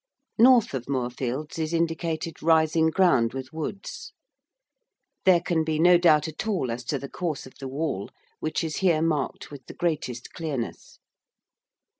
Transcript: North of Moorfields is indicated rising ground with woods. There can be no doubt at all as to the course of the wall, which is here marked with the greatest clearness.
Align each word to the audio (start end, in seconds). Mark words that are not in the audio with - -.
North 0.39 0.73
of 0.73 0.89
Moorfields 0.89 1.59
is 1.59 1.73
indicated 1.75 2.41
rising 2.41 2.89
ground 2.89 3.35
with 3.35 3.53
woods. 3.53 4.13
There 5.25 5.39
can 5.41 5.63
be 5.63 5.77
no 5.77 5.99
doubt 5.99 6.27
at 6.27 6.47
all 6.47 6.71
as 6.71 6.83
to 6.85 6.97
the 6.97 7.07
course 7.07 7.45
of 7.45 7.53
the 7.59 7.67
wall, 7.67 8.09
which 8.39 8.63
is 8.63 8.77
here 8.77 9.03
marked 9.03 9.51
with 9.51 9.67
the 9.67 9.75
greatest 9.75 10.33
clearness. 10.33 10.97